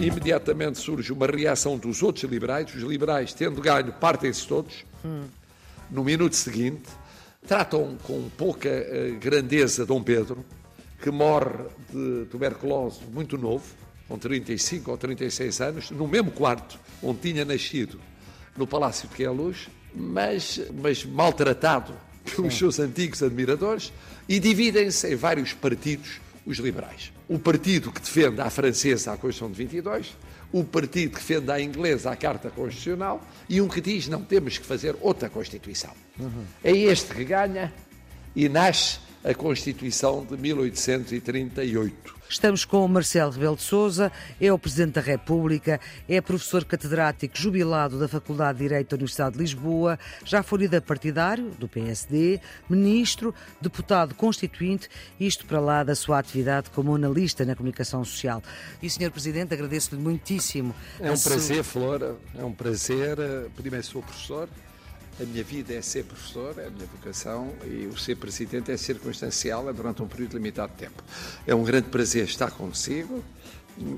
[0.00, 2.74] imediatamente surge uma reação dos outros liberais.
[2.74, 4.84] Os liberais, tendo ganho, partem-se todos.
[5.04, 5.24] Hum.
[5.90, 6.88] No minuto seguinte,
[7.46, 10.44] tratam com pouca uh, grandeza Dom Pedro,
[11.02, 13.64] que morre de tuberculose muito novo,
[14.06, 17.98] com 35 ou 36 anos, no mesmo quarto onde tinha nascido,
[18.56, 19.68] no Palácio de Queluz,
[19.98, 21.92] mas, mas maltratado
[22.24, 22.58] pelos Sim.
[22.58, 23.92] seus antigos admiradores,
[24.28, 27.12] e dividem-se em vários partidos os liberais.
[27.28, 30.16] O partido que defende à francesa a Constituição de 22,
[30.52, 34.56] o partido que defende à inglesa a Carta Constitucional e um que diz não temos
[34.56, 35.90] que fazer outra Constituição.
[36.18, 36.44] Uhum.
[36.64, 37.72] É este que ganha
[38.34, 38.98] e nasce
[39.28, 42.16] a Constituição de 1838.
[42.30, 44.10] Estamos com o Marcelo Rebelo de Sousa,
[44.40, 45.78] é o Presidente da República,
[46.08, 50.80] é professor catedrático jubilado da Faculdade de Direito da Universidade de Lisboa, já foi líder
[50.80, 54.88] partidário do PSD, ministro, deputado constituinte,
[55.20, 58.42] isto para lá da sua atividade como analista na comunicação social.
[58.82, 59.10] E, Sr.
[59.10, 60.74] Presidente, agradeço-lhe muitíssimo.
[60.98, 63.18] É um prazer, Flora, é um prazer.
[63.54, 64.48] Primeiro sou professor,
[65.20, 68.76] a minha vida é ser professor, é a minha vocação, e o ser presidente é
[68.76, 71.02] circunstancial, é durante um período limitado de tempo.
[71.46, 73.24] É um grande prazer estar consigo.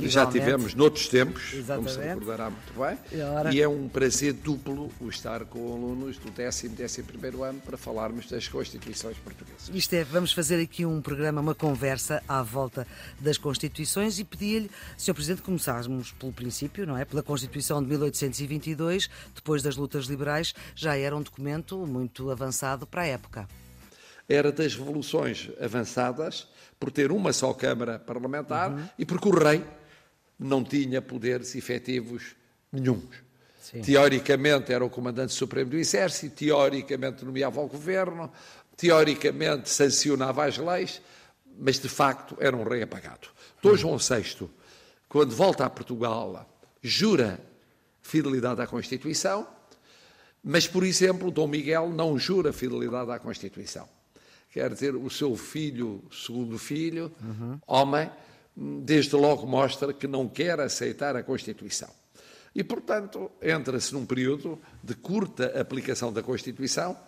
[0.00, 1.94] Já tivemos noutros tempos, Exatamente.
[1.94, 2.98] como se recordará muito bem,
[3.52, 7.60] e, e, é um prazer duplo o estar com alunos do décimo, décimo primeiro ano
[7.60, 9.70] para falarmos das Constituições portuguesas.
[9.72, 12.86] Isto é, vamos fazer aqui um programa, uma conversa à volta
[13.20, 15.14] das Constituições e pedir-lhe, Sr.
[15.14, 17.04] Presidente, começássemos pelo princípio, não é?
[17.04, 23.02] Pela Constituição de 1822, depois das lutas liberais, já era um documento muito avançado para
[23.02, 23.48] a época.
[24.28, 26.46] Era das revoluções avançadas,
[26.78, 28.88] por ter uma só Câmara Parlamentar uhum.
[28.98, 29.64] e porque o rei
[30.38, 32.36] não tinha poderes efetivos
[32.72, 33.16] nenhums.
[33.60, 33.82] Sim.
[33.82, 38.30] Teoricamente era o comandante supremo do Exército, teoricamente nomeava o governo,
[38.76, 41.02] teoricamente sancionava as leis,
[41.58, 43.28] mas de facto era um rei apagado.
[43.60, 44.48] Dom João VI,
[45.08, 46.48] quando volta a Portugal,
[46.80, 47.40] jura
[48.00, 49.46] fidelidade à Constituição,
[50.42, 53.88] mas, por exemplo, Dom Miguel não jura fidelidade à Constituição
[54.50, 57.58] quer dizer, o seu filho, segundo filho, uhum.
[57.66, 58.10] homem,
[58.56, 61.90] desde logo mostra que não quer aceitar a Constituição.
[62.54, 66.98] E, portanto, entra-se num período de curta aplicação da Constituição,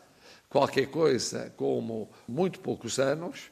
[0.49, 3.51] qualquer coisa como muito poucos anos,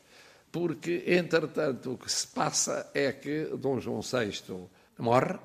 [0.52, 5.38] porque, entretanto, o que se passa é que Dom João VI morre,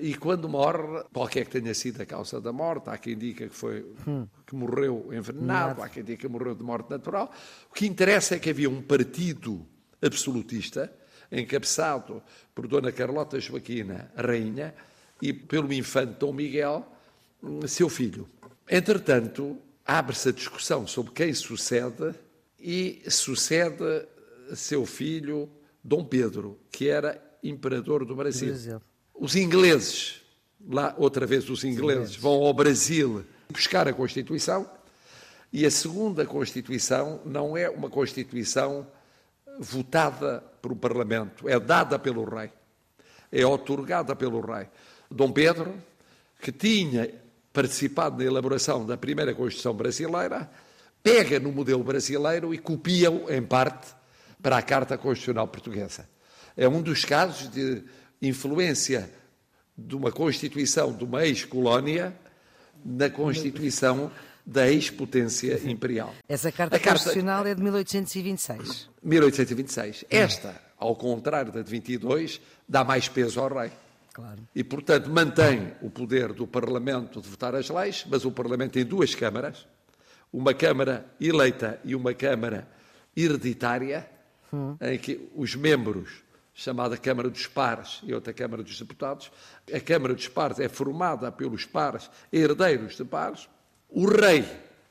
[0.00, 3.54] e quando morre, qualquer que tenha sido a causa da morte, há quem diga que
[3.54, 4.26] foi hum.
[4.46, 7.32] que morreu envenenado, há quem diga que morreu de morte natural.
[7.70, 9.66] O que interessa é que havia um partido
[10.00, 10.92] absolutista,
[11.30, 12.22] encabeçado
[12.54, 14.74] por Dona Carlota Joaquina, rainha,
[15.20, 16.86] e pelo infante Dom Miguel,
[17.66, 18.28] seu filho.
[18.68, 22.14] Entretanto, abre-se a discussão sobre quem sucede
[22.58, 24.06] e sucede
[24.54, 25.48] seu filho
[25.82, 28.48] Dom Pedro, que era imperador do Brasil.
[28.48, 28.80] Brasil.
[29.18, 30.20] Os ingleses,
[30.68, 34.68] lá outra vez os ingleses, vão ao Brasil buscar a Constituição
[35.52, 38.86] e a segunda Constituição não é uma Constituição
[39.58, 42.50] votada pelo Parlamento, é dada pelo rei,
[43.32, 44.68] é otorgada pelo rei.
[45.10, 45.74] Dom Pedro,
[46.40, 47.10] que tinha
[47.52, 50.50] participado na elaboração da primeira Constituição brasileira,
[51.02, 53.94] pega no modelo brasileiro e copia-o, em parte,
[54.42, 56.06] para a Carta Constitucional Portuguesa.
[56.54, 57.82] É um dos casos de
[58.20, 59.10] influência
[59.76, 62.14] de uma constituição de uma ex-colónia
[62.84, 64.10] na constituição
[64.44, 66.14] da ex-potência imperial.
[66.28, 68.88] Essa Carta, Constitucional é de 1826.
[69.02, 70.04] 1826.
[70.08, 73.72] Esta, ao contrário da de 22, dá mais peso ao rei.
[74.12, 74.38] Claro.
[74.54, 78.84] E, portanto, mantém o poder do Parlamento de votar as leis, mas o Parlamento tem
[78.84, 79.66] duas câmaras,
[80.32, 82.68] uma Câmara eleita e uma Câmara
[83.16, 84.08] hereditária,
[84.52, 84.76] hum.
[84.80, 86.22] em que os membros
[86.56, 89.30] chamada Câmara dos Pares e outra Câmara dos Deputados.
[89.72, 93.46] A Câmara dos Pares é formada pelos pares herdeiros de pares.
[93.90, 94.42] O rei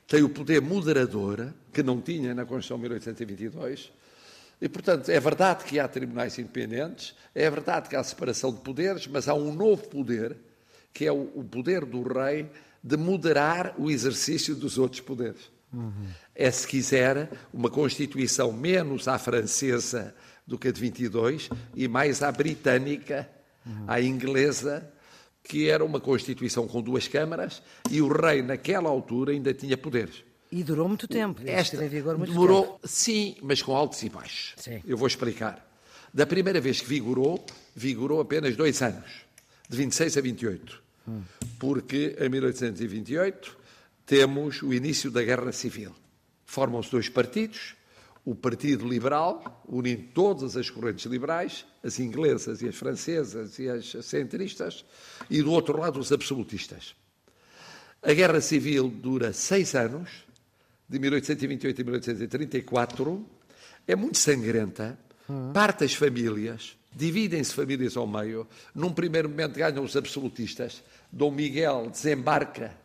[0.06, 3.92] tem o poder moderador, que não tinha na Constituição de 1822,
[4.62, 9.08] e, portanto, é verdade que há tribunais independentes, é verdade que há separação de poderes,
[9.08, 10.36] mas há um novo poder,
[10.94, 12.48] que é o poder do rei
[12.82, 15.50] de moderar o exercício dos outros poderes.
[15.72, 16.06] Uhum.
[16.34, 20.14] É, se quiser, uma Constituição menos à francesa
[20.46, 23.28] do que a de 22 e mais à britânica,
[23.66, 23.84] uhum.
[23.86, 24.88] à inglesa,
[25.42, 30.24] que era uma Constituição com duas câmaras e o rei, naquela altura, ainda tinha poderes.
[30.50, 31.42] E durou muito tempo.
[31.44, 32.80] Esta em vigor muito demorou, tempo.
[32.84, 34.54] sim, mas com altos e baixos.
[34.56, 34.80] Sim.
[34.86, 35.64] Eu vou explicar.
[36.14, 39.26] Da primeira vez que vigorou, vigorou apenas dois anos,
[39.68, 40.82] de 26 a 28.
[41.08, 41.22] Hum.
[41.58, 43.56] Porque em 1828
[44.06, 45.92] temos o início da Guerra Civil.
[46.46, 47.74] Formam-se dois partidos,
[48.24, 53.96] o Partido Liberal, unindo todas as correntes liberais, as inglesas e as francesas e as
[54.02, 54.84] centristas,
[55.28, 56.94] e do outro lado os absolutistas.
[58.02, 60.08] A Guerra Civil dura seis anos,
[60.88, 63.26] de 1828 a 1834,
[63.88, 64.98] é muito sangrenta,
[65.52, 68.46] parte as famílias, dividem-se famílias ao meio.
[68.74, 70.82] Num primeiro momento ganham os absolutistas.
[71.12, 72.76] Dom Miguel desembarca,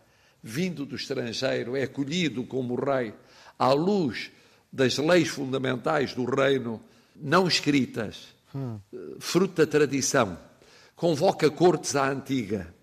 [0.42, 3.14] vindo do estrangeiro, é acolhido como rei
[3.58, 4.32] à luz
[4.72, 6.82] das leis fundamentais do reino,
[7.16, 8.80] não escritas, hum.
[9.20, 10.38] fruto da tradição.
[10.96, 12.74] Convoca cortes à antiga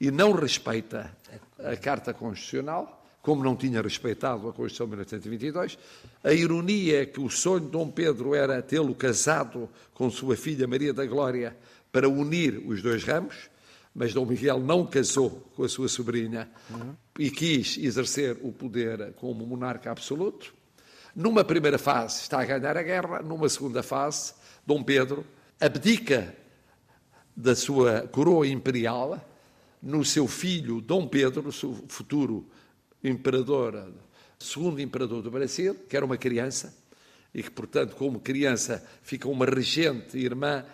[0.00, 1.16] e não respeita
[1.58, 5.78] a Carta Constitucional como não tinha respeitado a Constituição de 1922.
[6.22, 10.68] A ironia é que o sonho de Dom Pedro era tê-lo casado com sua filha
[10.68, 11.56] Maria da Glória
[11.90, 13.48] para unir os dois ramos,
[13.94, 16.94] mas Dom Miguel não casou com a sua sobrinha uhum.
[17.18, 20.52] e quis exercer o poder como monarca absoluto.
[21.14, 24.34] Numa primeira fase está a ganhar a guerra, numa segunda fase,
[24.66, 25.24] Dom Pedro
[25.60, 26.34] abdica
[27.36, 29.24] da sua coroa imperial
[29.80, 32.48] no seu filho Dom Pedro, futuro
[33.02, 33.92] imperador,
[34.38, 36.76] segundo imperador do Brasil, que era uma criança,
[37.32, 40.64] e que, portanto, como criança, fica uma regente irmã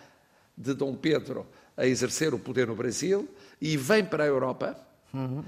[0.57, 1.45] de Dom Pedro
[1.81, 3.27] a exercer o poder no Brasil,
[3.59, 4.77] e vem para a Europa.
[5.11, 5.43] Uhum.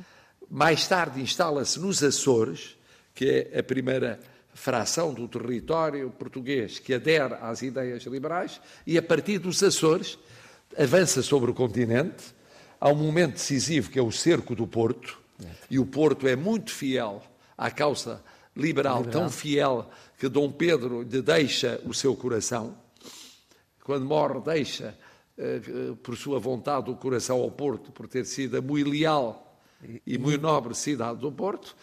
[0.49, 2.75] Mais tarde instala-se nos Açores,
[3.13, 4.19] que é a primeira
[4.55, 10.17] fração do território português que adere às ideias liberais, e a partir dos Açores
[10.75, 12.33] avança sobre o continente.
[12.81, 15.19] Há um momento decisivo que é o cerco do Porto,
[15.69, 17.21] e o Porto é muito fiel
[17.55, 18.23] à causa
[18.55, 22.75] liberal, liberal, tão fiel que Dom Pedro lhe deixa o seu coração.
[23.83, 24.97] Quando morre, deixa,
[26.03, 29.59] por sua vontade, o coração ao Porto, por ter sido a muito leal
[30.05, 31.75] e muito nobre cidade do Porto.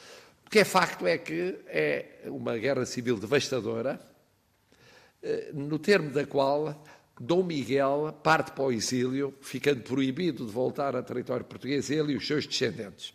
[0.47, 4.01] O que é facto é que é uma guerra civil devastadora,
[5.23, 6.85] eh, no termo da qual
[7.21, 12.17] Dom Miguel parte para o exílio, ficando proibido de voltar a território português, ele e
[12.17, 13.15] os seus descendentes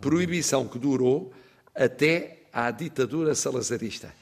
[0.00, 1.32] proibição que durou
[1.74, 4.14] até à ditadura salazarista.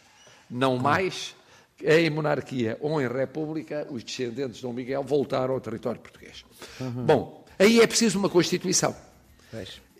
[0.50, 1.34] Não mais
[1.82, 6.44] em monarquia ou em república, os descendentes de Dom Miguel voltaram ao território português.
[6.80, 7.04] Uhum.
[7.04, 8.94] Bom, aí é preciso uma Constituição.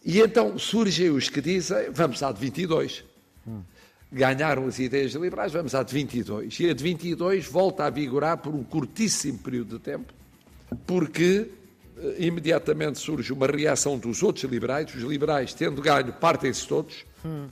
[0.05, 3.05] E então surgem os que dizem, vamos à de 22.
[3.47, 3.63] Uhum.
[4.11, 6.61] Ganharam as ideias liberais, vamos à de 22.
[6.61, 10.15] E a de 22 volta a vigorar por um curtíssimo período de tempo,
[10.87, 11.51] porque
[11.99, 14.95] eh, imediatamente surge uma reação dos outros liberais.
[14.95, 17.05] Os liberais, tendo ganho, partem-se todos.
[17.25, 17.49] Hum.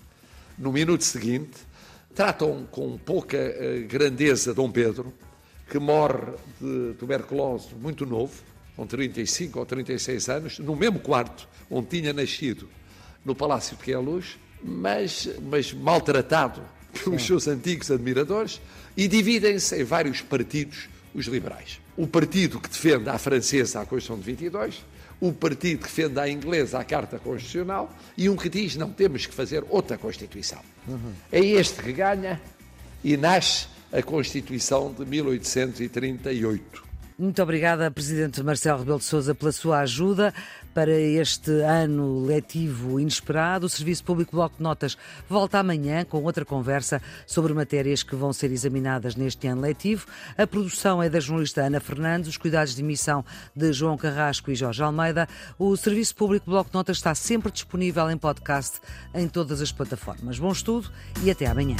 [0.56, 1.59] No minuto seguinte,
[2.14, 5.12] tratam com pouca uh, grandeza Dom Pedro,
[5.69, 8.32] que morre de tuberculose muito novo,
[8.76, 12.69] com 35 ou 36 anos, no mesmo quarto onde tinha nascido,
[13.25, 16.62] no Palácio de Queluz, mas, mas maltratado
[16.93, 17.28] pelos Sim.
[17.28, 18.61] seus antigos admiradores,
[18.96, 21.81] e dividem-se em vários partidos os liberais.
[21.96, 24.84] O partido que defende à francesa a Constituição de 22,
[25.26, 29.35] o partido defende à inglesa a Carta Constitucional e um que diz não temos que
[29.35, 30.61] fazer outra Constituição.
[30.87, 31.15] Uhum.
[31.32, 32.38] É este que ganha
[33.03, 36.85] e nasce a Constituição de 1838.
[37.16, 40.34] Muito obrigada, Presidente Marcelo Rebelo de Sousa, pela sua ajuda
[40.75, 43.66] para este ano letivo inesperado.
[43.66, 48.33] O Serviço Público Bloco de Notas volta amanhã com outra conversa sobre matérias que vão
[48.33, 50.06] ser examinadas neste ano letivo.
[50.37, 54.56] A produção é da jornalista Ana Fernandes, os cuidados de emissão de João Carrasco e
[54.56, 55.28] Jorge Almeida.
[55.56, 58.80] O Serviço Público Bloco de Notas está sempre disponível em podcast
[59.14, 60.40] em todas as plataformas.
[60.40, 60.90] Bom estudo
[61.23, 61.76] e até amanhã.